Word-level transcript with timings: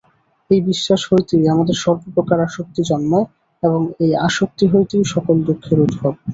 এই 0.49 0.61
বিশ্বাস 0.63 1.01
হইতেই 1.09 1.45
আমাদের 1.47 1.75
সর্বপ্রকার 1.83 2.37
আসক্তি 2.47 2.81
জন্মায় 2.89 3.27
এবং 3.63 3.81
এই 4.03 4.11
আসক্তি 4.27 4.65
হইতেই 4.73 5.03
সকল 5.13 5.35
দুঃখের 5.47 5.77
উদ্ভব। 5.79 6.13